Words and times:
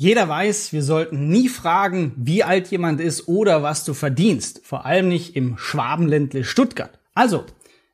Jeder 0.00 0.30
weiß, 0.30 0.72
wir 0.72 0.82
sollten 0.82 1.28
nie 1.28 1.50
fragen, 1.50 2.14
wie 2.16 2.42
alt 2.42 2.70
jemand 2.70 3.02
ist 3.02 3.28
oder 3.28 3.62
was 3.62 3.84
du 3.84 3.92
verdienst. 3.92 4.62
Vor 4.64 4.86
allem 4.86 5.08
nicht 5.08 5.36
im 5.36 5.58
Schwabenländle 5.58 6.42
Stuttgart. 6.42 6.98
Also, 7.12 7.44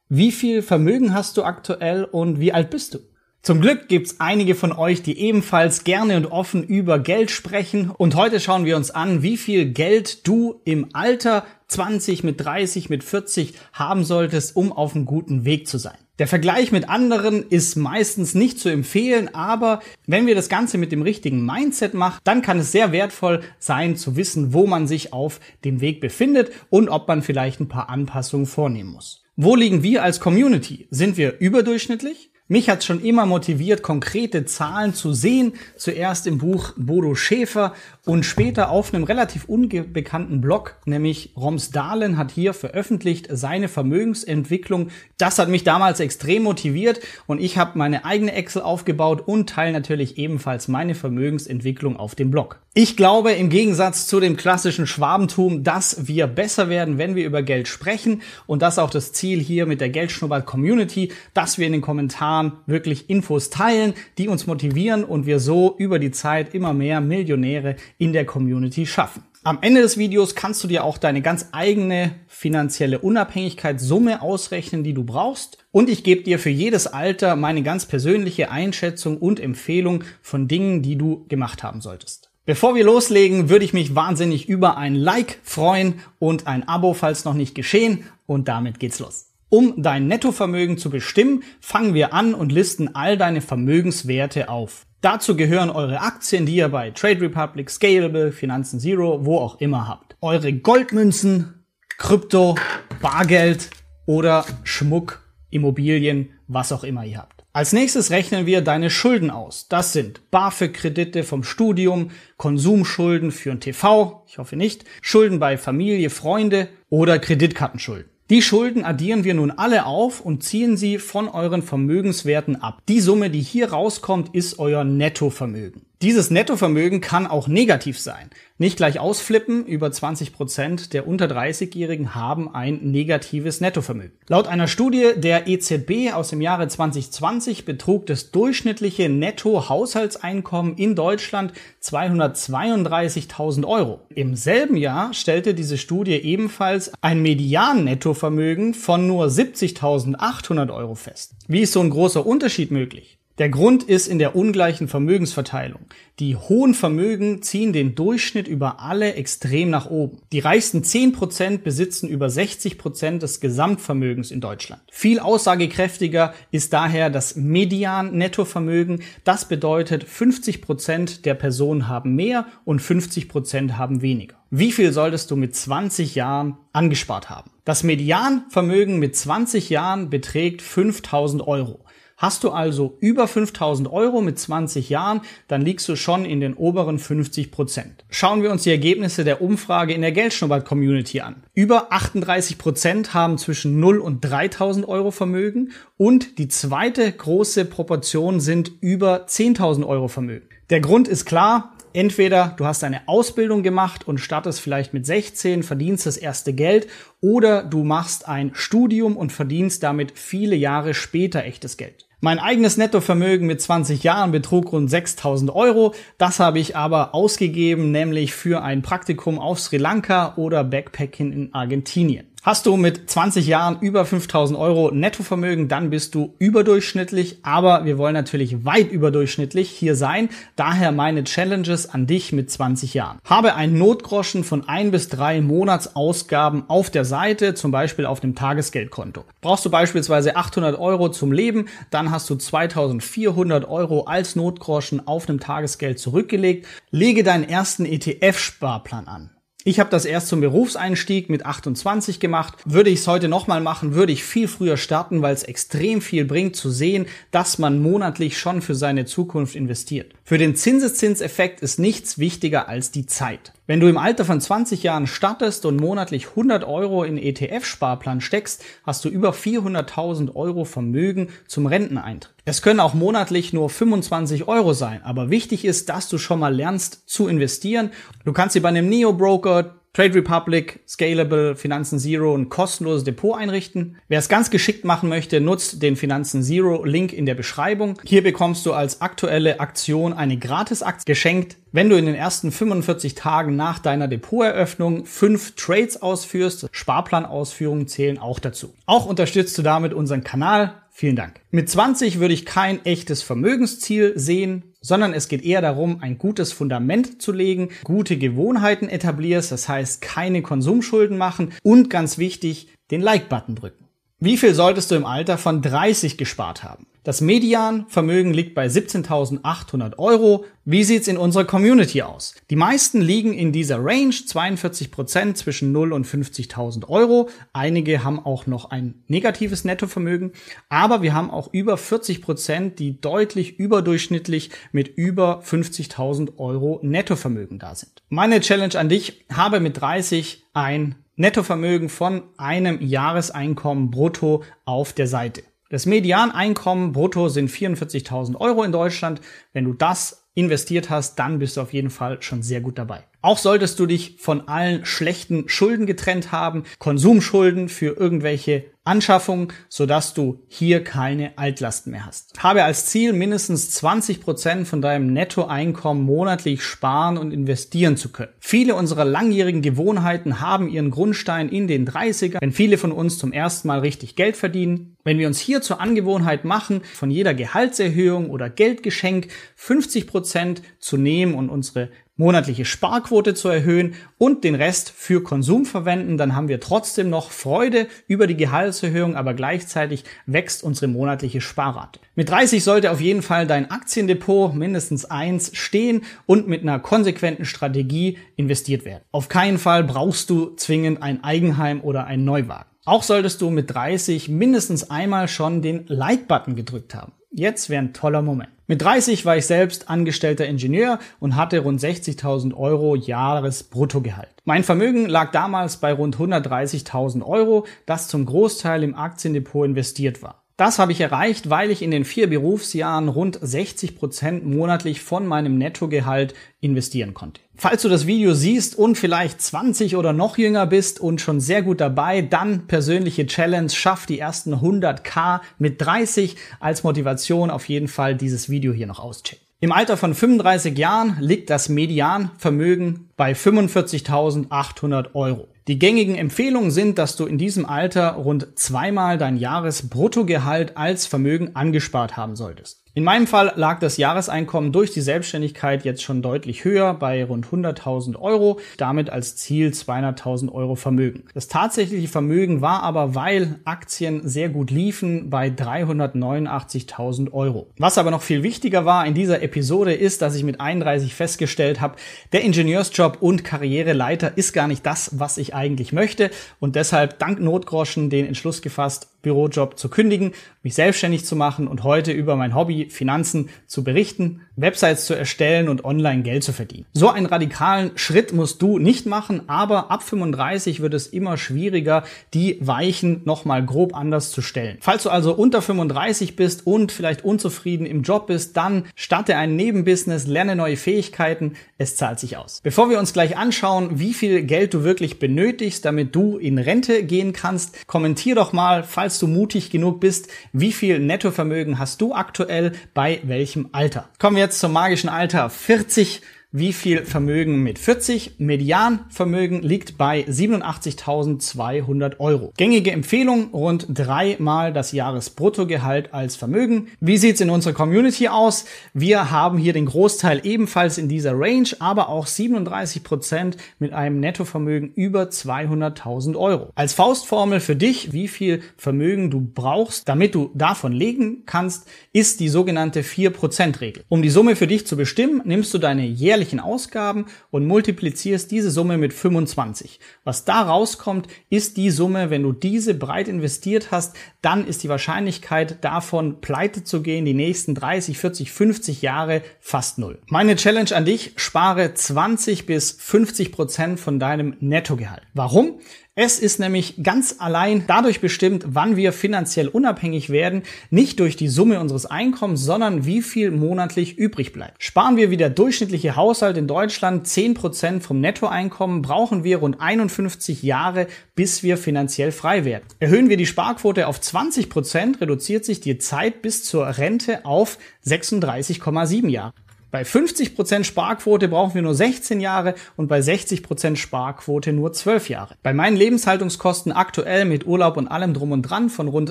wie 0.08 0.30
viel 0.30 0.62
Vermögen 0.62 1.14
hast 1.14 1.36
du 1.36 1.42
aktuell 1.42 2.04
und 2.04 2.38
wie 2.38 2.52
alt 2.52 2.70
bist 2.70 2.94
du? 2.94 2.98
Zum 3.46 3.60
Glück 3.60 3.86
gibt's 3.86 4.16
einige 4.18 4.56
von 4.56 4.72
euch, 4.72 5.04
die 5.04 5.20
ebenfalls 5.20 5.84
gerne 5.84 6.16
und 6.16 6.26
offen 6.26 6.64
über 6.64 6.98
Geld 6.98 7.30
sprechen. 7.30 7.92
Und 7.96 8.16
heute 8.16 8.40
schauen 8.40 8.64
wir 8.64 8.76
uns 8.76 8.90
an, 8.90 9.22
wie 9.22 9.36
viel 9.36 9.66
Geld 9.66 10.26
du 10.26 10.60
im 10.64 10.88
Alter 10.94 11.46
20, 11.68 12.24
mit 12.24 12.44
30, 12.44 12.90
mit 12.90 13.04
40 13.04 13.54
haben 13.72 14.02
solltest, 14.02 14.56
um 14.56 14.72
auf 14.72 14.96
einem 14.96 15.04
guten 15.04 15.44
Weg 15.44 15.68
zu 15.68 15.78
sein. 15.78 15.96
Der 16.18 16.26
Vergleich 16.26 16.72
mit 16.72 16.88
anderen 16.88 17.44
ist 17.48 17.76
meistens 17.76 18.34
nicht 18.34 18.58
zu 18.58 18.68
empfehlen, 18.68 19.32
aber 19.32 19.78
wenn 20.08 20.26
wir 20.26 20.34
das 20.34 20.48
Ganze 20.48 20.76
mit 20.76 20.90
dem 20.90 21.02
richtigen 21.02 21.46
Mindset 21.46 21.94
machen, 21.94 22.18
dann 22.24 22.42
kann 22.42 22.58
es 22.58 22.72
sehr 22.72 22.90
wertvoll 22.90 23.42
sein 23.60 23.94
zu 23.94 24.16
wissen, 24.16 24.54
wo 24.54 24.66
man 24.66 24.88
sich 24.88 25.12
auf 25.12 25.38
dem 25.64 25.80
Weg 25.80 26.00
befindet 26.00 26.50
und 26.68 26.88
ob 26.88 27.06
man 27.06 27.22
vielleicht 27.22 27.60
ein 27.60 27.68
paar 27.68 27.90
Anpassungen 27.90 28.46
vornehmen 28.46 28.90
muss. 28.90 29.22
Wo 29.36 29.54
liegen 29.54 29.84
wir 29.84 30.02
als 30.02 30.18
Community? 30.18 30.88
Sind 30.90 31.16
wir 31.16 31.38
überdurchschnittlich? 31.38 32.30
Mich 32.48 32.70
hat 32.70 32.84
schon 32.84 33.02
immer 33.02 33.26
motiviert, 33.26 33.82
konkrete 33.82 34.44
Zahlen 34.44 34.94
zu 34.94 35.12
sehen. 35.12 35.54
Zuerst 35.76 36.28
im 36.28 36.38
Buch 36.38 36.74
Bodo 36.76 37.16
Schäfer 37.16 37.74
und 38.04 38.24
später 38.24 38.70
auf 38.70 38.94
einem 38.94 39.02
relativ 39.02 39.46
unbekannten 39.46 40.40
Blog, 40.40 40.76
nämlich 40.84 41.32
Roms 41.36 41.72
Dahlen 41.72 42.16
hat 42.16 42.30
hier 42.30 42.54
veröffentlicht 42.54 43.26
seine 43.32 43.66
Vermögensentwicklung. 43.66 44.90
Das 45.18 45.40
hat 45.40 45.48
mich 45.48 45.64
damals 45.64 45.98
extrem 45.98 46.44
motiviert 46.44 47.00
und 47.26 47.40
ich 47.40 47.58
habe 47.58 47.76
meine 47.76 48.04
eigene 48.04 48.32
Excel 48.32 48.62
aufgebaut 48.62 49.24
und 49.26 49.50
teile 49.50 49.72
natürlich 49.72 50.16
ebenfalls 50.16 50.68
meine 50.68 50.94
Vermögensentwicklung 50.94 51.96
auf 51.96 52.14
dem 52.14 52.30
Blog. 52.30 52.60
Ich 52.74 52.96
glaube 52.96 53.32
im 53.32 53.48
Gegensatz 53.48 54.06
zu 54.06 54.20
dem 54.20 54.36
klassischen 54.36 54.86
Schwabentum, 54.86 55.64
dass 55.64 56.06
wir 56.06 56.26
besser 56.26 56.68
werden, 56.68 56.98
wenn 56.98 57.16
wir 57.16 57.24
über 57.24 57.42
Geld 57.42 57.66
sprechen 57.66 58.22
und 58.46 58.62
das 58.62 58.78
auch 58.78 58.90
das 58.90 59.12
Ziel 59.12 59.40
hier 59.40 59.66
mit 59.66 59.80
der 59.80 59.88
Geldschnurrbart 59.88 60.46
Community, 60.46 61.10
dass 61.34 61.58
wir 61.58 61.66
in 61.66 61.72
den 61.72 61.80
Kommentaren 61.80 62.35
wirklich 62.66 63.10
Infos 63.10 63.50
teilen, 63.50 63.94
die 64.18 64.28
uns 64.28 64.46
motivieren 64.46 65.04
und 65.04 65.26
wir 65.26 65.40
so 65.40 65.74
über 65.78 65.98
die 65.98 66.10
Zeit 66.10 66.54
immer 66.54 66.72
mehr 66.72 67.00
Millionäre 67.00 67.76
in 67.98 68.12
der 68.12 68.24
Community 68.24 68.86
schaffen. 68.86 69.22
Am 69.46 69.58
Ende 69.60 69.80
des 69.80 69.96
Videos 69.96 70.34
kannst 70.34 70.64
du 70.64 70.68
dir 70.68 70.82
auch 70.82 70.98
deine 70.98 71.22
ganz 71.22 71.50
eigene 71.52 72.16
finanzielle 72.26 72.98
Unabhängigkeitssumme 72.98 74.20
ausrechnen, 74.20 74.82
die 74.82 74.92
du 74.92 75.04
brauchst. 75.04 75.58
Und 75.70 75.88
ich 75.88 76.02
gebe 76.02 76.24
dir 76.24 76.40
für 76.40 76.50
jedes 76.50 76.88
Alter 76.88 77.36
meine 77.36 77.62
ganz 77.62 77.86
persönliche 77.86 78.50
Einschätzung 78.50 79.18
und 79.18 79.38
Empfehlung 79.38 80.02
von 80.20 80.48
Dingen, 80.48 80.82
die 80.82 80.96
du 80.96 81.26
gemacht 81.28 81.62
haben 81.62 81.80
solltest. 81.80 82.32
Bevor 82.44 82.74
wir 82.74 82.84
loslegen, 82.84 83.48
würde 83.48 83.64
ich 83.64 83.72
mich 83.72 83.94
wahnsinnig 83.94 84.48
über 84.48 84.76
ein 84.76 84.96
Like 84.96 85.38
freuen 85.44 86.00
und 86.18 86.48
ein 86.48 86.66
Abo, 86.66 86.92
falls 86.92 87.24
noch 87.24 87.34
nicht 87.34 87.54
geschehen. 87.54 88.04
Und 88.26 88.48
damit 88.48 88.80
geht's 88.80 88.98
los. 88.98 89.35
Um 89.48 89.74
dein 89.80 90.08
Nettovermögen 90.08 90.76
zu 90.76 90.90
bestimmen, 90.90 91.44
fangen 91.60 91.94
wir 91.94 92.12
an 92.12 92.34
und 92.34 92.50
listen 92.50 92.94
all 92.96 93.16
deine 93.16 93.40
Vermögenswerte 93.40 94.48
auf. 94.48 94.86
Dazu 95.02 95.36
gehören 95.36 95.70
eure 95.70 96.00
Aktien, 96.00 96.46
die 96.46 96.56
ihr 96.56 96.68
bei 96.68 96.90
Trade 96.90 97.20
Republic, 97.20 97.70
Scalable, 97.70 98.32
Finanzen 98.32 98.80
Zero, 98.80 99.24
wo 99.24 99.38
auch 99.38 99.60
immer 99.60 99.86
habt. 99.86 100.16
Eure 100.20 100.52
Goldmünzen, 100.52 101.64
Krypto, 101.96 102.56
Bargeld 103.00 103.70
oder 104.04 104.44
Schmuck, 104.64 105.22
Immobilien, 105.50 106.30
was 106.48 106.72
auch 106.72 106.82
immer 106.82 107.04
ihr 107.04 107.18
habt. 107.18 107.44
Als 107.52 107.72
nächstes 107.72 108.10
rechnen 108.10 108.46
wir 108.46 108.62
deine 108.62 108.90
Schulden 108.90 109.30
aus. 109.30 109.68
Das 109.68 109.92
sind 109.92 110.30
BAföG-Kredite 110.30 111.22
vom 111.22 111.44
Studium, 111.44 112.10
Konsumschulden 112.36 113.30
für 113.30 113.52
ein 113.52 113.60
TV, 113.60 114.24
ich 114.26 114.38
hoffe 114.38 114.56
nicht, 114.56 114.84
Schulden 115.00 115.38
bei 115.38 115.56
Familie, 115.56 116.10
Freunde 116.10 116.68
oder 116.90 117.18
Kreditkartenschulden. 117.18 118.10
Die 118.28 118.42
Schulden 118.42 118.84
addieren 118.84 119.22
wir 119.22 119.34
nun 119.34 119.52
alle 119.52 119.86
auf 119.86 120.20
und 120.20 120.42
ziehen 120.42 120.76
sie 120.76 120.98
von 120.98 121.28
euren 121.28 121.62
Vermögenswerten 121.62 122.60
ab. 122.60 122.82
Die 122.88 123.00
Summe, 123.00 123.30
die 123.30 123.40
hier 123.40 123.70
rauskommt, 123.70 124.34
ist 124.34 124.58
euer 124.58 124.82
Nettovermögen. 124.82 125.85
Dieses 126.02 126.30
Nettovermögen 126.30 127.00
kann 127.00 127.26
auch 127.26 127.48
negativ 127.48 127.98
sein. 127.98 128.28
Nicht 128.58 128.76
gleich 128.76 129.00
ausflippen, 129.00 129.64
über 129.64 129.90
20 129.90 130.34
Prozent 130.34 130.92
der 130.92 131.08
unter 131.08 131.24
30-Jährigen 131.24 132.14
haben 132.14 132.54
ein 132.54 132.80
negatives 132.82 133.62
Nettovermögen. 133.62 134.12
Laut 134.28 134.46
einer 134.46 134.68
Studie 134.68 135.12
der 135.16 135.48
EZB 135.48 136.12
aus 136.12 136.28
dem 136.28 136.42
Jahre 136.42 136.68
2020 136.68 137.64
betrug 137.64 138.04
das 138.04 138.30
durchschnittliche 138.30 139.08
Nettohaushaltseinkommen 139.08 140.76
in 140.76 140.96
Deutschland 140.96 141.54
232.000 141.82 143.66
Euro. 143.66 144.00
Im 144.14 144.36
selben 144.36 144.76
Jahr 144.76 145.14
stellte 145.14 145.54
diese 145.54 145.78
Studie 145.78 146.16
ebenfalls 146.16 146.92
ein 147.00 147.22
Median-Nettovermögen 147.22 148.74
von 148.74 149.06
nur 149.06 149.28
70.800 149.28 150.74
Euro 150.74 150.94
fest. 150.94 151.36
Wie 151.48 151.62
ist 151.62 151.72
so 151.72 151.80
ein 151.80 151.88
großer 151.88 152.26
Unterschied 152.26 152.70
möglich? 152.70 153.15
Der 153.38 153.50
Grund 153.50 153.82
ist 153.82 154.08
in 154.08 154.18
der 154.18 154.34
ungleichen 154.34 154.88
Vermögensverteilung. 154.88 155.80
Die 156.20 156.36
hohen 156.36 156.72
Vermögen 156.72 157.42
ziehen 157.42 157.74
den 157.74 157.94
Durchschnitt 157.94 158.48
über 158.48 158.80
alle 158.80 159.12
extrem 159.12 159.68
nach 159.68 159.90
oben. 159.90 160.22
Die 160.32 160.38
reichsten 160.38 160.80
10% 160.80 161.58
besitzen 161.58 162.08
über 162.08 162.28
60% 162.28 163.18
des 163.18 163.40
Gesamtvermögens 163.40 164.30
in 164.30 164.40
Deutschland. 164.40 164.80
Viel 164.90 165.18
aussagekräftiger 165.18 166.32
ist 166.50 166.72
daher 166.72 167.10
das 167.10 167.36
Median-Nettovermögen. 167.36 169.02
Das 169.24 169.46
bedeutet, 169.46 170.06
50% 170.06 171.20
der 171.20 171.34
Personen 171.34 171.88
haben 171.88 172.14
mehr 172.14 172.46
und 172.64 172.80
50% 172.80 173.72
haben 173.72 174.00
weniger. 174.00 174.36
Wie 174.48 174.72
viel 174.72 174.94
solltest 174.94 175.30
du 175.30 175.36
mit 175.36 175.54
20 175.54 176.14
Jahren 176.14 176.56
angespart 176.72 177.28
haben? 177.28 177.50
Das 177.66 177.82
Medianvermögen 177.82 178.98
mit 178.98 179.14
20 179.14 179.68
Jahren 179.68 180.08
beträgt 180.08 180.62
5000 180.62 181.46
Euro. 181.46 181.80
Hast 182.18 182.44
du 182.44 182.50
also 182.50 182.96
über 183.00 183.28
5000 183.28 183.92
Euro 183.92 184.22
mit 184.22 184.38
20 184.38 184.88
Jahren, 184.88 185.20
dann 185.48 185.60
liegst 185.60 185.86
du 185.86 185.96
schon 185.96 186.24
in 186.24 186.40
den 186.40 186.54
oberen 186.54 186.98
50 186.98 187.50
Prozent. 187.50 188.06
Schauen 188.08 188.42
wir 188.42 188.50
uns 188.50 188.62
die 188.62 188.70
Ergebnisse 188.70 189.22
der 189.22 189.42
Umfrage 189.42 189.92
in 189.92 190.00
der 190.00 190.12
Geldschnurrbart-Community 190.12 191.20
an. 191.20 191.42
Über 191.52 191.92
38 191.92 192.56
Prozent 192.56 193.12
haben 193.12 193.36
zwischen 193.36 193.80
0 193.80 193.98
und 193.98 194.22
3000 194.22 194.88
Euro 194.88 195.10
Vermögen 195.10 195.72
und 195.98 196.38
die 196.38 196.48
zweite 196.48 197.12
große 197.12 197.66
Proportion 197.66 198.40
sind 198.40 198.72
über 198.80 199.26
10.000 199.26 199.86
Euro 199.86 200.08
Vermögen. 200.08 200.48
Der 200.70 200.80
Grund 200.80 201.08
ist 201.08 201.26
klar, 201.26 201.75
Entweder 201.96 202.52
du 202.58 202.66
hast 202.66 202.84
eine 202.84 203.08
Ausbildung 203.08 203.62
gemacht 203.62 204.06
und 204.06 204.18
startest 204.18 204.60
vielleicht 204.60 204.92
mit 204.92 205.06
16, 205.06 205.62
verdienst 205.62 206.04
das 206.04 206.18
erste 206.18 206.52
Geld, 206.52 206.88
oder 207.22 207.62
du 207.64 207.84
machst 207.84 208.28
ein 208.28 208.50
Studium 208.52 209.16
und 209.16 209.32
verdienst 209.32 209.82
damit 209.82 210.12
viele 210.14 210.56
Jahre 210.56 210.92
später 210.92 211.42
echtes 211.44 211.78
Geld. 211.78 212.06
Mein 212.20 212.38
eigenes 212.38 212.76
Nettovermögen 212.76 213.46
mit 213.46 213.62
20 213.62 214.02
Jahren 214.02 214.30
betrug 214.30 214.72
rund 214.72 214.90
6000 214.90 215.50
Euro. 215.54 215.94
Das 216.18 216.38
habe 216.38 216.58
ich 216.58 216.76
aber 216.76 217.14
ausgegeben, 217.14 217.92
nämlich 217.92 218.34
für 218.34 218.62
ein 218.62 218.82
Praktikum 218.82 219.38
auf 219.38 219.58
Sri 219.58 219.78
Lanka 219.78 220.34
oder 220.36 220.64
Backpacking 220.64 221.32
in 221.32 221.54
Argentinien. 221.54 222.26
Hast 222.46 222.66
du 222.66 222.76
mit 222.76 223.10
20 223.10 223.48
Jahren 223.48 223.80
über 223.80 224.04
5000 224.04 224.56
Euro 224.56 224.92
Nettovermögen, 224.92 225.66
dann 225.66 225.90
bist 225.90 226.14
du 226.14 226.36
überdurchschnittlich, 226.38 227.38
aber 227.42 227.84
wir 227.86 227.98
wollen 227.98 228.14
natürlich 228.14 228.64
weit 228.64 228.92
überdurchschnittlich 228.92 229.68
hier 229.68 229.96
sein. 229.96 230.28
Daher 230.54 230.92
meine 230.92 231.24
Challenges 231.24 231.90
an 231.90 232.06
dich 232.06 232.30
mit 232.30 232.48
20 232.48 232.94
Jahren. 232.94 233.18
Habe 233.24 233.56
ein 233.56 233.76
Notgroschen 233.76 234.44
von 234.44 234.68
ein 234.68 234.92
bis 234.92 235.08
drei 235.08 235.40
Monatsausgaben 235.40 236.70
auf 236.70 236.88
der 236.88 237.04
Seite, 237.04 237.54
zum 237.54 237.72
Beispiel 237.72 238.06
auf 238.06 238.20
dem 238.20 238.36
Tagesgeldkonto. 238.36 239.24
Brauchst 239.40 239.64
du 239.64 239.70
beispielsweise 239.70 240.36
800 240.36 240.78
Euro 240.78 241.08
zum 241.08 241.32
Leben, 241.32 241.66
dann 241.90 242.12
hast 242.12 242.30
du 242.30 242.36
2400 242.36 243.68
Euro 243.68 244.04
als 244.04 244.36
Notgroschen 244.36 245.08
auf 245.08 245.28
einem 245.28 245.40
Tagesgeld 245.40 245.98
zurückgelegt. 245.98 246.68
Lege 246.92 247.24
deinen 247.24 247.48
ersten 247.48 247.84
ETF-Sparplan 247.84 249.08
an. 249.08 249.30
Ich 249.68 249.80
habe 249.80 249.90
das 249.90 250.04
erst 250.04 250.28
zum 250.28 250.40
Berufseinstieg 250.40 251.28
mit 251.28 251.44
28 251.44 252.20
gemacht. 252.20 252.54
Würde 252.66 252.88
ich 252.88 253.00
es 253.00 253.08
heute 253.08 253.26
nochmal 253.26 253.60
machen, 253.60 253.96
würde 253.96 254.12
ich 254.12 254.22
viel 254.22 254.46
früher 254.46 254.76
starten, 254.76 255.22
weil 255.22 255.34
es 255.34 255.42
extrem 255.42 256.00
viel 256.00 256.24
bringt 256.24 256.54
zu 256.54 256.70
sehen, 256.70 257.06
dass 257.32 257.58
man 257.58 257.82
monatlich 257.82 258.38
schon 258.38 258.62
für 258.62 258.76
seine 258.76 259.06
Zukunft 259.06 259.56
investiert. 259.56 260.14
Für 260.22 260.38
den 260.38 260.54
Zinseszinseffekt 260.54 261.62
ist 261.62 261.80
nichts 261.80 262.16
wichtiger 262.16 262.68
als 262.68 262.92
die 262.92 263.06
Zeit. 263.06 263.54
Wenn 263.68 263.80
du 263.80 263.88
im 263.88 263.98
Alter 263.98 264.24
von 264.24 264.40
20 264.40 264.84
Jahren 264.84 265.08
startest 265.08 265.66
und 265.66 265.80
monatlich 265.80 266.28
100 266.28 266.62
Euro 266.62 267.02
in 267.02 267.18
ETF-Sparplan 267.18 268.20
steckst, 268.20 268.62
hast 268.84 269.04
du 269.04 269.08
über 269.08 269.30
400.000 269.30 270.36
Euro 270.36 270.64
Vermögen 270.64 271.30
zum 271.48 271.66
Renteneintritt. 271.66 272.32
Es 272.44 272.62
können 272.62 272.78
auch 272.78 272.94
monatlich 272.94 273.52
nur 273.52 273.68
25 273.68 274.46
Euro 274.46 274.72
sein, 274.72 275.02
aber 275.02 275.30
wichtig 275.30 275.64
ist, 275.64 275.88
dass 275.88 276.08
du 276.08 276.16
schon 276.16 276.38
mal 276.38 276.54
lernst 276.54 277.08
zu 277.08 277.26
investieren. 277.26 277.90
Du 278.24 278.32
kannst 278.32 278.52
sie 278.52 278.60
bei 278.60 278.68
einem 278.68 278.88
Neo-Broker 278.88 279.74
Trade 279.96 280.14
Republic, 280.14 280.80
Scalable, 280.86 281.56
Finanzen 281.56 281.98
Zero 281.98 282.36
ein 282.36 282.50
kostenloses 282.50 283.04
Depot 283.04 283.34
einrichten. 283.34 283.96
Wer 284.08 284.18
es 284.18 284.28
ganz 284.28 284.50
geschickt 284.50 284.84
machen 284.84 285.08
möchte, 285.08 285.40
nutzt 285.40 285.80
den 285.80 285.96
Finanzen 285.96 286.42
Zero 286.42 286.84
Link 286.84 287.14
in 287.14 287.24
der 287.24 287.34
Beschreibung. 287.34 287.98
Hier 288.04 288.22
bekommst 288.22 288.66
du 288.66 288.74
als 288.74 289.00
aktuelle 289.00 289.58
Aktion 289.58 290.12
eine 290.12 290.36
Gratis-Aktie 290.36 291.06
geschenkt, 291.06 291.56
wenn 291.72 291.88
du 291.88 291.96
in 291.96 292.04
den 292.04 292.14
ersten 292.14 292.52
45 292.52 293.14
Tagen 293.14 293.56
nach 293.56 293.78
deiner 293.78 294.06
Depoteröffnung 294.06 295.06
fünf 295.06 295.54
Trades 295.56 296.02
ausführst. 296.02 296.68
Sparplanausführungen 296.72 297.88
zählen 297.88 298.18
auch 298.18 298.38
dazu. 298.38 298.74
Auch 298.84 299.06
unterstützt 299.06 299.56
du 299.56 299.62
damit 299.62 299.94
unseren 299.94 300.22
Kanal. 300.22 300.74
Vielen 300.90 301.16
Dank. 301.16 301.40
Mit 301.50 301.70
20 301.70 302.20
würde 302.20 302.34
ich 302.34 302.44
kein 302.44 302.84
echtes 302.84 303.22
Vermögensziel 303.22 304.12
sehen 304.16 304.75
sondern 304.86 305.12
es 305.12 305.26
geht 305.26 305.44
eher 305.44 305.60
darum, 305.60 306.00
ein 306.00 306.16
gutes 306.16 306.52
Fundament 306.52 307.20
zu 307.20 307.32
legen, 307.32 307.70
gute 307.82 308.16
Gewohnheiten 308.16 308.88
etablierst, 308.88 309.50
das 309.50 309.68
heißt 309.68 310.00
keine 310.00 310.42
Konsumschulden 310.42 311.18
machen 311.18 311.52
und 311.64 311.90
ganz 311.90 312.18
wichtig, 312.18 312.68
den 312.92 313.00
Like-Button 313.00 313.56
drücken. 313.56 313.85
Wie 314.18 314.38
viel 314.38 314.54
solltest 314.54 314.90
du 314.90 314.94
im 314.94 315.04
Alter 315.04 315.36
von 315.36 315.60
30 315.60 316.16
gespart 316.16 316.64
haben? 316.64 316.86
Das 317.04 317.20
Medianvermögen 317.20 318.32
liegt 318.32 318.54
bei 318.54 318.66
17.800 318.66 319.98
Euro. 319.98 320.46
Wie 320.64 320.84
sieht's 320.84 321.06
in 321.06 321.18
unserer 321.18 321.44
Community 321.44 322.00
aus? 322.00 322.34
Die 322.48 322.56
meisten 322.56 323.02
liegen 323.02 323.34
in 323.34 323.52
dieser 323.52 323.76
Range, 323.78 324.14
42 324.14 324.90
Prozent 324.90 325.36
zwischen 325.36 325.70
0 325.70 325.92
und 325.92 326.06
50.000 326.06 326.88
Euro. 326.88 327.28
Einige 327.52 328.02
haben 328.04 328.18
auch 328.18 328.46
noch 328.46 328.70
ein 328.70 329.04
negatives 329.06 329.64
Nettovermögen, 329.64 330.32
aber 330.70 331.02
wir 331.02 331.12
haben 331.12 331.30
auch 331.30 331.52
über 331.52 331.76
40 331.76 332.22
Prozent, 332.22 332.78
die 332.78 332.98
deutlich 332.98 333.58
überdurchschnittlich 333.58 334.50
mit 334.72 334.88
über 334.88 335.42
50.000 335.42 336.38
Euro 336.38 336.80
Nettovermögen 336.82 337.58
da 337.58 337.74
sind. 337.74 338.02
Meine 338.08 338.40
Challenge 338.40 338.76
an 338.78 338.88
dich, 338.88 339.26
habe 339.30 339.60
mit 339.60 339.78
30 339.78 340.46
ein 340.54 340.96
Nettovermögen 341.16 341.88
von 341.88 342.24
einem 342.36 342.80
Jahreseinkommen 342.82 343.90
brutto 343.90 344.44
auf 344.66 344.92
der 344.92 345.06
Seite. 345.06 345.42
Das 345.70 345.86
Medianeinkommen 345.86 346.92
brutto 346.92 347.28
sind 347.28 347.50
44.000 347.50 348.36
Euro 348.36 348.62
in 348.62 348.70
Deutschland. 348.70 349.22
Wenn 349.54 349.64
du 349.64 349.72
das 349.72 350.28
investiert 350.34 350.90
hast, 350.90 351.18
dann 351.18 351.38
bist 351.38 351.56
du 351.56 351.62
auf 351.62 351.72
jeden 351.72 351.88
Fall 351.88 352.22
schon 352.22 352.42
sehr 352.42 352.60
gut 352.60 352.78
dabei. 352.78 353.04
Auch 353.22 353.38
solltest 353.38 353.78
du 353.80 353.86
dich 353.86 354.16
von 354.18 354.48
allen 354.48 354.84
schlechten 354.84 355.48
Schulden 355.48 355.86
getrennt 355.86 356.32
haben, 356.32 356.64
Konsumschulden 356.78 357.68
für 357.68 357.96
irgendwelche 357.96 358.64
Anschaffungen, 358.86 359.48
sodass 359.68 360.14
du 360.14 360.44
hier 360.46 360.84
keine 360.84 361.36
Altlasten 361.36 361.90
mehr 361.90 362.06
hast. 362.06 362.32
Habe 362.38 362.62
als 362.62 362.86
Ziel 362.86 363.12
mindestens 363.12 363.70
20 363.72 364.20
Prozent 364.20 364.68
von 364.68 364.80
deinem 364.80 365.12
Nettoeinkommen 365.12 366.04
monatlich 366.04 366.62
sparen 366.62 367.18
und 367.18 367.32
investieren 367.32 367.96
zu 367.96 368.12
können. 368.12 368.32
Viele 368.38 368.76
unserer 368.76 369.04
langjährigen 369.04 369.60
Gewohnheiten 369.60 370.40
haben 370.40 370.68
ihren 370.68 370.92
Grundstein 370.92 371.48
in 371.48 371.66
den 371.66 371.88
30er, 371.88 372.38
wenn 372.40 372.52
viele 372.52 372.78
von 372.78 372.92
uns 372.92 373.18
zum 373.18 373.32
ersten 373.32 373.66
Mal 373.66 373.80
richtig 373.80 374.14
Geld 374.14 374.36
verdienen. 374.36 374.96
Wenn 375.02 375.18
wir 375.18 375.26
uns 375.26 375.40
hier 375.40 375.62
zur 375.62 375.80
Angewohnheit 375.80 376.44
machen, 376.44 376.82
von 376.94 377.10
jeder 377.10 377.34
Gehaltserhöhung 377.34 378.30
oder 378.30 378.50
Geldgeschenk 378.50 379.28
50 379.56 380.06
Prozent 380.06 380.62
zu 380.78 380.96
nehmen 380.96 381.34
und 381.34 381.48
unsere 381.48 381.90
monatliche 382.16 382.64
Sparquote 382.64 383.34
zu 383.34 383.48
erhöhen 383.48 383.94
und 384.18 384.44
den 384.44 384.54
Rest 384.54 384.90
für 384.90 385.22
Konsum 385.22 385.66
verwenden, 385.66 386.16
dann 386.16 386.34
haben 386.34 386.48
wir 386.48 386.60
trotzdem 386.60 387.10
noch 387.10 387.30
Freude 387.30 387.86
über 388.08 388.26
die 388.26 388.36
Gehaltserhöhung, 388.36 389.16
aber 389.16 389.34
gleichzeitig 389.34 390.04
wächst 390.26 390.62
unsere 390.62 390.88
monatliche 390.88 391.40
Sparrate. 391.40 392.00
Mit 392.14 392.30
30 392.30 392.64
sollte 392.64 392.90
auf 392.90 393.00
jeden 393.00 393.22
Fall 393.22 393.46
dein 393.46 393.70
Aktiendepot 393.70 394.54
mindestens 394.54 395.04
eins 395.04 395.50
stehen 395.54 396.02
und 396.26 396.48
mit 396.48 396.62
einer 396.62 396.80
konsequenten 396.80 397.44
Strategie 397.44 398.18
investiert 398.36 398.84
werden. 398.84 399.04
Auf 399.12 399.28
keinen 399.28 399.58
Fall 399.58 399.84
brauchst 399.84 400.30
du 400.30 400.54
zwingend 400.56 401.02
ein 401.02 401.22
Eigenheim 401.22 401.80
oder 401.82 402.06
einen 402.06 402.24
Neuwagen. 402.24 402.70
Auch 402.86 403.02
solltest 403.02 403.42
du 403.42 403.50
mit 403.50 403.74
30 403.74 404.28
mindestens 404.28 404.90
einmal 404.90 405.26
schon 405.26 405.60
den 405.60 405.86
Like-Button 405.88 406.54
gedrückt 406.54 406.94
haben. 406.94 407.12
Jetzt 407.38 407.68
wäre 407.68 407.82
ein 407.82 407.92
toller 407.92 408.22
Moment. 408.22 408.48
Mit 408.66 408.80
30 408.80 409.26
war 409.26 409.36
ich 409.36 409.44
selbst 409.44 409.90
angestellter 409.90 410.46
Ingenieur 410.46 410.98
und 411.20 411.36
hatte 411.36 411.58
rund 411.58 411.78
60.000 411.78 412.54
Euro 412.54 412.96
Jahresbruttogehalt. 412.96 414.30
Mein 414.46 414.64
Vermögen 414.64 415.04
lag 415.04 415.32
damals 415.32 415.76
bei 415.76 415.92
rund 415.92 416.16
130.000 416.16 417.22
Euro, 417.22 417.66
das 417.84 418.08
zum 418.08 418.24
Großteil 418.24 418.82
im 418.82 418.94
Aktiendepot 418.94 419.66
investiert 419.66 420.22
war. 420.22 420.44
Das 420.56 420.78
habe 420.78 420.92
ich 420.92 421.00
erreicht, 421.02 421.50
weil 421.50 421.70
ich 421.70 421.82
in 421.82 421.90
den 421.90 422.06
vier 422.06 422.30
Berufsjahren 422.30 423.08
rund 423.08 423.38
60 423.38 423.96
Prozent 423.96 424.46
monatlich 424.46 425.02
von 425.02 425.26
meinem 425.26 425.58
Nettogehalt 425.58 426.32
investieren 426.60 427.12
konnte. 427.12 427.42
Falls 427.58 427.80
du 427.80 427.88
das 427.88 428.06
Video 428.06 428.34
siehst 428.34 428.76
und 428.76 428.98
vielleicht 428.98 429.40
20 429.40 429.96
oder 429.96 430.12
noch 430.12 430.36
jünger 430.36 430.66
bist 430.66 431.00
und 431.00 431.22
schon 431.22 431.40
sehr 431.40 431.62
gut 431.62 431.80
dabei, 431.80 432.20
dann 432.20 432.66
persönliche 432.66 433.26
Challenge, 433.26 433.70
schaff 433.70 434.04
die 434.04 434.18
ersten 434.18 434.56
100k 434.56 435.40
mit 435.58 435.80
30 435.80 436.36
als 436.60 436.84
Motivation 436.84 437.48
auf 437.50 437.66
jeden 437.66 437.88
Fall 437.88 438.14
dieses 438.14 438.50
Video 438.50 438.74
hier 438.74 438.86
noch 438.86 439.00
auschecken. 439.00 439.42
Im 439.60 439.72
Alter 439.72 439.96
von 439.96 440.12
35 440.12 440.76
Jahren 440.76 441.16
liegt 441.18 441.48
das 441.48 441.70
Medianvermögen 441.70 443.08
bei 443.16 443.32
45.800 443.32 445.14
Euro. 445.14 445.48
Die 445.66 445.78
gängigen 445.78 446.14
Empfehlungen 446.14 446.70
sind, 446.70 446.98
dass 446.98 447.16
du 447.16 447.24
in 447.24 447.38
diesem 447.38 447.64
Alter 447.64 448.12
rund 448.12 448.58
zweimal 448.58 449.16
dein 449.16 449.38
Jahresbruttogehalt 449.38 450.76
als 450.76 451.06
Vermögen 451.06 451.56
angespart 451.56 452.18
haben 452.18 452.36
solltest. 452.36 452.85
In 452.96 453.04
meinem 453.04 453.26
Fall 453.26 453.52
lag 453.56 453.78
das 453.78 453.98
Jahreseinkommen 453.98 454.72
durch 454.72 454.90
die 454.90 455.02
Selbstständigkeit 455.02 455.84
jetzt 455.84 456.02
schon 456.02 456.22
deutlich 456.22 456.64
höher 456.64 456.94
bei 456.94 457.22
rund 457.26 457.46
100.000 457.46 458.18
Euro, 458.18 458.58
damit 458.78 459.10
als 459.10 459.36
Ziel 459.36 459.68
200.000 459.68 460.50
Euro 460.50 460.76
Vermögen. 460.76 461.24
Das 461.34 461.46
tatsächliche 461.48 462.08
Vermögen 462.08 462.62
war 462.62 462.82
aber, 462.82 463.14
weil 463.14 463.60
Aktien 463.66 464.26
sehr 464.26 464.48
gut 464.48 464.70
liefen, 464.70 465.28
bei 465.28 465.48
389.000 465.48 467.34
Euro. 467.34 467.66
Was 467.76 467.98
aber 467.98 468.10
noch 468.10 468.22
viel 468.22 468.42
wichtiger 468.42 468.86
war 468.86 469.06
in 469.06 469.12
dieser 469.12 469.42
Episode 469.42 469.92
ist, 469.92 470.22
dass 470.22 470.34
ich 470.34 470.42
mit 470.42 470.62
31 470.62 471.14
festgestellt 471.14 471.82
habe, 471.82 471.96
der 472.32 472.44
Ingenieursjob 472.44 473.18
und 473.20 473.44
Karriereleiter 473.44 474.38
ist 474.38 474.54
gar 474.54 474.68
nicht 474.68 474.86
das, 474.86 475.10
was 475.18 475.36
ich 475.36 475.54
eigentlich 475.54 475.92
möchte 475.92 476.30
und 476.60 476.76
deshalb 476.76 477.18
dank 477.18 477.40
Notgroschen 477.40 478.08
den 478.08 478.24
Entschluss 478.24 478.62
gefasst, 478.62 479.10
Bürojob 479.26 479.76
zu 479.76 479.88
kündigen, 479.88 480.34
mich 480.62 480.76
selbstständig 480.76 481.24
zu 481.24 481.34
machen 481.34 481.66
und 481.66 481.82
heute 481.82 482.12
über 482.12 482.36
mein 482.36 482.54
Hobby 482.54 482.88
Finanzen 482.90 483.48
zu 483.66 483.82
berichten, 483.82 484.42
Websites 484.56 485.06
zu 485.06 485.14
erstellen 485.14 485.68
und 485.68 485.84
online 485.84 486.22
Geld 486.22 486.42
zu 486.42 486.52
verdienen. 486.52 486.86
So 486.92 487.10
einen 487.10 487.26
radikalen 487.26 487.92
Schritt 487.96 488.32
musst 488.32 488.62
du 488.62 488.78
nicht 488.78 489.06
machen, 489.06 489.48
aber 489.48 489.90
ab 489.90 490.02
35 490.02 490.80
wird 490.80 490.94
es 490.94 491.06
immer 491.06 491.36
schwieriger, 491.36 492.04
die 492.32 492.58
Weichen 492.60 493.20
nochmal 493.24 493.64
grob 493.64 493.94
anders 493.94 494.30
zu 494.30 494.40
stellen. 494.40 494.78
Falls 494.80 495.02
du 495.02 495.10
also 495.10 495.34
unter 495.34 495.60
35 495.60 496.36
bist 496.36 496.66
und 496.66 496.90
vielleicht 496.90 497.24
unzufrieden 497.24 497.86
im 497.86 498.02
Job 498.02 498.28
bist, 498.28 498.56
dann 498.56 498.84
starte 498.94 499.36
ein 499.36 499.56
Nebenbusiness, 499.56 500.26
lerne 500.26 500.56
neue 500.56 500.76
Fähigkeiten, 500.76 501.52
es 501.76 501.96
zahlt 501.96 502.18
sich 502.18 502.38
aus. 502.38 502.60
Bevor 502.62 502.88
wir 502.88 502.98
uns 502.98 503.12
gleich 503.12 503.36
anschauen, 503.36 503.98
wie 503.98 504.14
viel 504.14 504.42
Geld 504.42 504.72
du 504.72 504.84
wirklich 504.84 505.18
benötigst, 505.18 505.84
damit 505.84 506.14
du 506.14 506.38
in 506.38 506.58
Rente 506.58 507.04
gehen 507.04 507.34
kannst, 507.34 507.86
kommentier 507.86 508.34
doch 508.34 508.52
mal, 508.54 508.82
falls 508.82 509.18
du 509.18 509.26
mutig 509.26 509.70
genug 509.70 510.00
bist, 510.00 510.28
wie 510.52 510.72
viel 510.72 510.98
Nettovermögen 510.98 511.78
hast 511.78 512.00
du 512.00 512.14
aktuell 512.14 512.72
bei 512.94 513.20
welchem 513.24 513.68
Alter? 513.72 514.08
Kommen 514.18 514.36
wir 514.36 514.45
jetzt 514.46 514.60
zum 514.60 514.72
magischen 514.72 515.08
Alter. 515.08 515.50
40 515.50 516.22
wie 516.52 516.72
viel 516.72 517.04
Vermögen 517.04 517.62
mit 517.62 517.78
40. 517.78 518.36
Medianvermögen 518.38 519.62
liegt 519.62 519.98
bei 519.98 520.24
87.200 520.24 522.18
Euro. 522.18 522.52
Gängige 522.56 522.92
Empfehlung, 522.92 523.50
rund 523.52 523.86
dreimal 523.88 524.72
das 524.72 524.92
Jahresbruttogehalt 524.92 526.14
als 526.14 526.36
Vermögen. 526.36 526.86
Wie 527.00 527.18
sieht's 527.18 527.40
in 527.40 527.50
unserer 527.50 527.74
Community 527.74 528.28
aus? 528.28 528.64
Wir 528.94 529.30
haben 529.32 529.58
hier 529.58 529.72
den 529.72 529.86
Großteil 529.86 530.40
ebenfalls 530.44 530.98
in 530.98 531.08
dieser 531.08 531.32
Range, 531.34 531.68
aber 531.80 532.08
auch 532.08 532.26
37 532.26 533.02
Prozent 533.02 533.56
mit 533.78 533.92
einem 533.92 534.20
Nettovermögen 534.20 534.92
über 534.94 535.24
200.000 535.24 536.36
Euro. 536.36 536.70
Als 536.76 536.94
Faustformel 536.94 537.58
für 537.58 537.76
dich, 537.76 538.12
wie 538.12 538.28
viel 538.28 538.62
Vermögen 538.76 539.30
du 539.30 539.40
brauchst, 539.40 540.08
damit 540.08 540.34
du 540.34 540.52
davon 540.54 540.92
legen 540.92 541.42
kannst, 541.44 541.88
ist 542.12 542.38
die 542.40 542.48
sogenannte 542.48 543.02
4%-Regel. 543.02 544.04
Um 544.08 544.22
die 544.22 544.30
Summe 544.30 544.54
für 544.54 544.68
dich 544.68 544.86
zu 544.86 544.96
bestimmen, 544.96 545.42
nimmst 545.44 545.74
du 545.74 545.78
deine 545.78 546.06
jährliche 546.06 546.35
jährlichen 546.36 546.60
Ausgaben 546.60 547.26
und 547.50 547.66
multiplizierst 547.66 548.50
diese 548.50 548.70
Summe 548.70 548.98
mit 548.98 549.14
25. 549.14 550.00
Was 550.22 550.44
da 550.44 550.62
rauskommt, 550.62 551.28
ist 551.48 551.78
die 551.78 551.90
Summe, 551.90 552.28
wenn 552.28 552.42
du 552.42 552.52
diese 552.52 552.92
breit 552.92 553.26
investiert 553.26 553.90
hast, 553.90 554.14
dann 554.42 554.66
ist 554.66 554.82
die 554.82 554.90
Wahrscheinlichkeit 554.90 555.82
davon 555.82 556.42
pleite 556.42 556.84
zu 556.84 557.00
gehen 557.00 557.24
die 557.24 557.32
nächsten 557.32 557.74
30, 557.74 558.18
40, 558.18 558.52
50 558.52 559.02
Jahre 559.02 559.42
fast 559.60 559.98
null. 559.98 560.18
Meine 560.28 560.56
Challenge 560.56 560.94
an 560.94 561.06
dich, 561.06 561.32
spare 561.36 561.94
20 561.94 562.66
bis 562.66 562.92
50 562.92 563.50
Prozent 563.50 563.98
von 563.98 564.20
deinem 564.20 564.56
Nettogehalt. 564.60 565.22
Warum? 565.32 565.80
Es 566.18 566.38
ist 566.38 566.58
nämlich 566.58 567.02
ganz 567.02 567.36
allein 567.40 567.84
dadurch 567.86 568.22
bestimmt, 568.22 568.64
wann 568.68 568.96
wir 568.96 569.12
finanziell 569.12 569.68
unabhängig 569.68 570.30
werden, 570.30 570.62
nicht 570.88 571.20
durch 571.20 571.36
die 571.36 571.48
Summe 571.48 571.78
unseres 571.78 572.06
Einkommens, 572.06 572.62
sondern 572.62 573.04
wie 573.04 573.20
viel 573.20 573.50
monatlich 573.50 574.16
übrig 574.16 574.54
bleibt. 574.54 574.82
Sparen 574.82 575.18
wir 575.18 575.28
wie 575.28 575.36
der 575.36 575.50
durchschnittliche 575.50 576.16
Haushalt 576.16 576.56
in 576.56 576.66
Deutschland 576.66 577.26
10% 577.26 578.00
vom 578.00 578.22
Nettoeinkommen, 578.22 579.02
brauchen 579.02 579.44
wir 579.44 579.58
rund 579.58 579.78
51 579.78 580.62
Jahre, 580.62 581.06
bis 581.34 581.62
wir 581.62 581.76
finanziell 581.76 582.32
frei 582.32 582.64
werden. 582.64 582.84
Erhöhen 582.98 583.28
wir 583.28 583.36
die 583.36 583.44
Sparquote 583.44 584.06
auf 584.06 584.18
20%, 584.18 585.20
reduziert 585.20 585.66
sich 585.66 585.82
die 585.82 585.98
Zeit 585.98 586.40
bis 586.40 586.64
zur 586.64 586.86
Rente 586.96 587.44
auf 587.44 587.76
36,7 588.06 589.28
Jahre. 589.28 589.52
Bei 589.96 590.02
50% 590.02 590.84
Sparquote 590.84 591.48
brauchen 591.48 591.72
wir 591.72 591.80
nur 591.80 591.94
16 591.94 592.38
Jahre 592.38 592.74
und 592.96 593.06
bei 593.06 593.20
60% 593.20 593.96
Sparquote 593.96 594.74
nur 594.74 594.92
12 594.92 595.30
Jahre. 595.30 595.54
Bei 595.62 595.72
meinen 595.72 595.96
Lebenshaltungskosten 595.96 596.92
aktuell 596.92 597.46
mit 597.46 597.66
Urlaub 597.66 597.96
und 597.96 598.06
allem 598.06 598.34
drum 598.34 598.52
und 598.52 598.60
dran 598.60 598.90
von 598.90 599.08
rund 599.08 599.30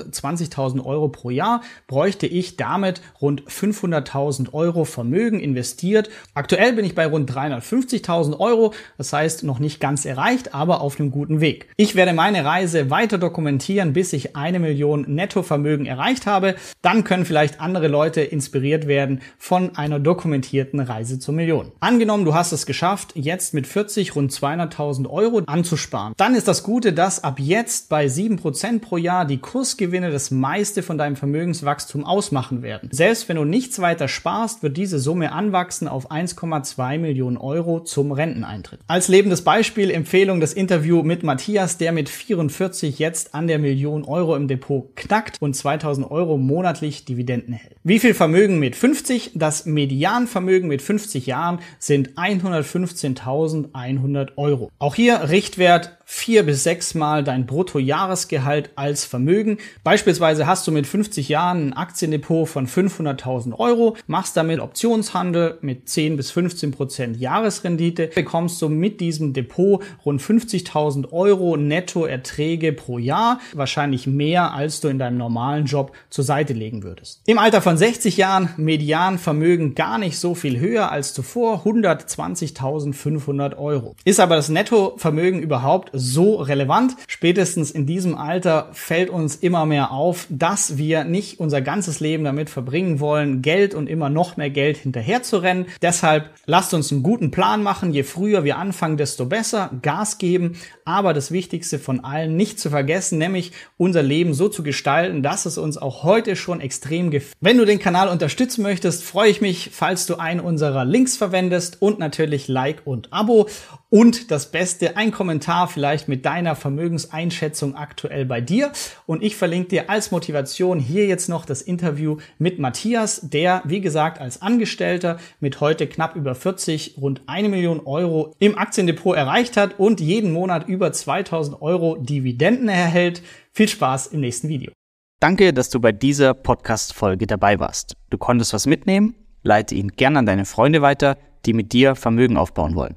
20.000 0.00 0.84
Euro 0.84 1.06
pro 1.06 1.30
Jahr 1.30 1.60
bräuchte 1.86 2.26
ich 2.26 2.56
damit 2.56 3.00
rund 3.22 3.44
500.000 3.44 4.54
Euro 4.54 4.84
Vermögen 4.84 5.38
investiert. 5.38 6.10
Aktuell 6.34 6.72
bin 6.72 6.84
ich 6.84 6.96
bei 6.96 7.06
rund 7.06 7.30
350.000 7.30 8.40
Euro, 8.40 8.74
das 8.98 9.12
heißt 9.12 9.44
noch 9.44 9.60
nicht 9.60 9.78
ganz 9.78 10.04
erreicht, 10.04 10.52
aber 10.52 10.80
auf 10.80 10.98
einem 10.98 11.12
guten 11.12 11.40
Weg. 11.40 11.68
Ich 11.76 11.94
werde 11.94 12.12
meine 12.12 12.44
Reise 12.44 12.90
weiter 12.90 13.18
dokumentieren, 13.18 13.92
bis 13.92 14.12
ich 14.12 14.34
eine 14.34 14.58
Million 14.58 15.02
Nettovermögen 15.06 15.86
erreicht 15.86 16.26
habe. 16.26 16.56
Dann 16.82 17.04
können 17.04 17.24
vielleicht 17.24 17.60
andere 17.60 17.86
Leute 17.86 18.22
inspiriert 18.22 18.88
werden 18.88 19.20
von 19.38 19.76
einer 19.76 20.00
Dokumentierung 20.00 20.55
garantierten 20.56 20.80
Reise 20.80 21.18
zur 21.18 21.34
Million. 21.34 21.72
Angenommen, 21.80 22.24
du 22.24 22.34
hast 22.34 22.52
es 22.52 22.66
geschafft, 22.66 23.12
jetzt 23.14 23.52
mit 23.52 23.66
40 23.66 24.14
rund 24.14 24.32
200.000 24.32 25.08
Euro 25.08 25.42
anzusparen. 25.46 26.14
Dann 26.16 26.34
ist 26.34 26.48
das 26.48 26.62
Gute, 26.62 26.92
dass 26.92 27.22
ab 27.22 27.38
jetzt 27.38 27.88
bei 27.88 28.06
7% 28.06 28.80
pro 28.80 28.96
Jahr 28.96 29.26
die 29.26 29.38
Kursgewinne 29.38 30.10
das 30.10 30.30
meiste 30.30 30.82
von 30.82 30.96
deinem 30.96 31.16
Vermögenswachstum 31.16 32.04
ausmachen 32.04 32.62
werden. 32.62 32.88
Selbst 32.90 33.28
wenn 33.28 33.36
du 33.36 33.44
nichts 33.44 33.80
weiter 33.80 34.08
sparst, 34.08 34.62
wird 34.62 34.76
diese 34.76 34.98
Summe 34.98 35.32
anwachsen 35.32 35.88
auf 35.88 36.10
1,2 36.10 36.98
Millionen 36.98 37.36
Euro 37.36 37.80
zum 37.80 38.12
Renteneintritt. 38.12 38.80
Als 38.86 39.08
lebendes 39.08 39.42
Beispiel 39.42 39.90
Empfehlung 39.90 40.40
das 40.40 40.54
Interview 40.54 41.02
mit 41.02 41.22
Matthias, 41.22 41.76
der 41.76 41.92
mit 41.92 42.08
44 42.08 42.98
jetzt 42.98 43.34
an 43.34 43.46
der 43.46 43.58
Million 43.58 44.04
Euro 44.04 44.36
im 44.36 44.48
Depot 44.48 44.94
knackt 44.96 45.36
und 45.40 45.54
2000 45.54 46.10
Euro 46.10 46.38
monatlich 46.38 47.04
Dividenden 47.04 47.52
hält. 47.52 47.76
Wie 47.84 47.98
viel 47.98 48.14
Vermögen 48.14 48.58
mit 48.58 48.74
50? 48.74 49.32
Das 49.34 49.66
Median 49.66 50.26
Vermögen 50.36 50.68
mit 50.68 50.82
50 50.82 51.24
Jahren 51.24 51.60
sind 51.78 52.18
115.100 52.18 54.36
Euro. 54.36 54.70
Auch 54.78 54.94
hier 54.94 55.30
Richtwert 55.30 55.96
vier 56.08 56.44
bis 56.44 56.62
sechs 56.62 56.94
Mal 56.94 57.24
dein 57.24 57.46
Bruttojahresgehalt 57.46 58.70
als 58.76 59.04
Vermögen. 59.04 59.58
Beispielsweise 59.82 60.46
hast 60.46 60.64
du 60.66 60.70
mit 60.70 60.86
50 60.86 61.28
Jahren 61.28 61.70
ein 61.70 61.72
Aktiendepot 61.72 62.48
von 62.48 62.68
500.000 62.68 63.58
Euro, 63.58 63.96
machst 64.06 64.36
damit 64.36 64.60
Optionshandel 64.60 65.58
mit 65.62 65.88
10 65.88 66.16
bis 66.16 66.30
15 66.30 66.70
Prozent 66.70 67.16
Jahresrendite, 67.16 68.10
bekommst 68.14 68.62
du 68.62 68.68
mit 68.68 69.00
diesem 69.00 69.32
Depot 69.32 69.82
rund 70.04 70.22
50.000 70.22 71.12
Euro 71.12 71.56
Nettoerträge 71.56 72.72
pro 72.72 72.98
Jahr, 72.98 73.40
wahrscheinlich 73.52 74.06
mehr 74.06 74.54
als 74.54 74.80
du 74.80 74.86
in 74.86 75.00
deinem 75.00 75.18
normalen 75.18 75.66
Job 75.66 75.90
zur 76.10 76.22
Seite 76.22 76.52
legen 76.52 76.84
würdest. 76.84 77.20
Im 77.26 77.38
Alter 77.38 77.60
von 77.60 77.76
60 77.76 78.16
Jahren 78.16 78.50
Medianvermögen 78.56 79.74
gar 79.74 79.98
nicht 79.98 80.20
so 80.20 80.36
viel 80.36 80.60
höher 80.60 80.92
als 80.92 81.14
zuvor, 81.14 81.64
120.500 81.66 83.56
Euro. 83.56 83.96
Ist 84.04 84.20
aber 84.20 84.36
das 84.36 84.48
Nettovermögen 84.48 85.42
überhaupt 85.42 85.95
so 85.98 86.36
relevant. 86.36 86.96
Spätestens 87.08 87.70
in 87.70 87.86
diesem 87.86 88.16
Alter 88.16 88.68
fällt 88.72 89.10
uns 89.10 89.36
immer 89.36 89.66
mehr 89.66 89.90
auf, 89.90 90.26
dass 90.28 90.76
wir 90.78 91.04
nicht 91.04 91.40
unser 91.40 91.60
ganzes 91.60 92.00
Leben 92.00 92.24
damit 92.24 92.50
verbringen 92.50 93.00
wollen, 93.00 93.42
Geld 93.42 93.74
und 93.74 93.88
immer 93.88 94.08
noch 94.08 94.36
mehr 94.36 94.50
Geld 94.50 94.76
hinterher 94.76 95.22
zu 95.22 95.38
rennen. 95.38 95.66
Deshalb 95.82 96.30
lasst 96.46 96.74
uns 96.74 96.92
einen 96.92 97.02
guten 97.02 97.30
Plan 97.30 97.62
machen. 97.62 97.92
Je 97.92 98.02
früher 98.02 98.44
wir 98.44 98.58
anfangen, 98.58 98.96
desto 98.96 99.26
besser. 99.26 99.70
Gas 99.82 100.18
geben. 100.18 100.56
Aber 100.84 101.14
das 101.14 101.30
Wichtigste 101.30 101.78
von 101.78 102.04
allen 102.04 102.36
nicht 102.36 102.60
zu 102.60 102.70
vergessen, 102.70 103.18
nämlich 103.18 103.52
unser 103.76 104.02
Leben 104.02 104.34
so 104.34 104.48
zu 104.48 104.62
gestalten, 104.62 105.22
dass 105.22 105.46
es 105.46 105.58
uns 105.58 105.78
auch 105.78 106.04
heute 106.04 106.36
schon 106.36 106.60
extrem 106.60 107.10
gefällt. 107.10 107.36
Wenn 107.40 107.58
du 107.58 107.64
den 107.64 107.78
Kanal 107.78 108.08
unterstützen 108.08 108.62
möchtest, 108.62 109.02
freue 109.02 109.30
ich 109.30 109.40
mich, 109.40 109.70
falls 109.72 110.06
du 110.06 110.16
einen 110.16 110.40
unserer 110.40 110.84
Links 110.84 111.16
verwendest 111.16 111.82
und 111.82 111.98
natürlich 111.98 112.48
Like 112.48 112.82
und 112.84 113.12
Abo. 113.12 113.48
Und 113.88 114.32
das 114.32 114.50
Beste, 114.50 114.96
ein 114.96 115.12
Kommentar 115.12 115.68
vielleicht 115.68 116.08
mit 116.08 116.26
deiner 116.26 116.56
Vermögenseinschätzung 116.56 117.76
aktuell 117.76 118.26
bei 118.26 118.40
dir. 118.40 118.72
Und 119.06 119.22
ich 119.22 119.36
verlinke 119.36 119.68
dir 119.68 119.90
als 119.90 120.10
Motivation 120.10 120.80
hier 120.80 121.06
jetzt 121.06 121.28
noch 121.28 121.44
das 121.44 121.62
Interview 121.62 122.16
mit 122.38 122.58
Matthias, 122.58 123.20
der, 123.22 123.62
wie 123.64 123.80
gesagt, 123.80 124.20
als 124.20 124.42
Angestellter 124.42 125.18
mit 125.38 125.60
heute 125.60 125.86
knapp 125.86 126.16
über 126.16 126.34
40 126.34 126.96
rund 127.00 127.22
eine 127.26 127.48
Million 127.48 127.80
Euro 127.86 128.34
im 128.40 128.58
Aktiendepot 128.58 129.16
erreicht 129.16 129.56
hat 129.56 129.78
und 129.78 130.00
jeden 130.00 130.32
Monat 130.32 130.68
über 130.68 130.92
2000 130.92 131.62
Euro 131.62 131.96
Dividenden 131.96 132.68
erhält. 132.68 133.22
Viel 133.52 133.68
Spaß 133.68 134.08
im 134.08 134.20
nächsten 134.20 134.48
Video. 134.48 134.72
Danke, 135.20 135.52
dass 135.52 135.70
du 135.70 135.80
bei 135.80 135.92
dieser 135.92 136.34
Podcast-Folge 136.34 137.26
dabei 137.28 137.60
warst. 137.60 137.96
Du 138.10 138.18
konntest 138.18 138.52
was 138.52 138.66
mitnehmen? 138.66 139.14
Leite 139.42 139.76
ihn 139.76 139.92
gern 139.92 140.16
an 140.16 140.26
deine 140.26 140.44
Freunde 140.44 140.82
weiter, 140.82 141.16
die 141.46 141.52
mit 141.52 141.72
dir 141.72 141.94
Vermögen 141.94 142.36
aufbauen 142.36 142.74
wollen. 142.74 142.96